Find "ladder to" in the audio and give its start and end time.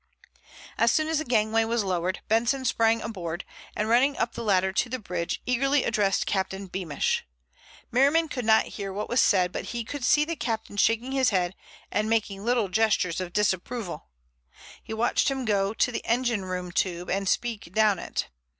4.43-4.89